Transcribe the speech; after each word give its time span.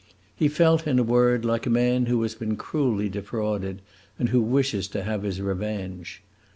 He 0.35 0.47
felt, 0.47 0.87
in 0.87 0.97
a 0.97 1.03
word, 1.03 1.45
like 1.45 1.67
a 1.67 1.69
man 1.69 2.07
who 2.07 2.23
has 2.23 2.33
been 2.33 2.55
cruelly 2.55 3.07
defrauded 3.07 3.83
and 4.17 4.29
who 4.29 4.41
wishes 4.41 4.87
to 4.87 5.03
have 5.03 5.21
his 5.21 5.39
revenge. 5.41 6.23